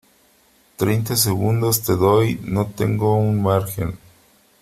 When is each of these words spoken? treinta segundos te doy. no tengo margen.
treinta 0.77 1.15
segundos 1.15 1.79
te 1.83 1.95
doy. 1.95 2.39
no 2.43 2.65
tengo 2.71 3.21
margen. 3.21 3.99